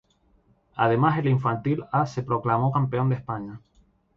Además, 0.73 1.19
el 1.19 1.27
infantil 1.27 1.83
A 1.91 2.07
se 2.07 2.23
proclamó 2.23 2.71
campeón 2.71 3.09
de 3.09 3.17
España. 3.17 3.61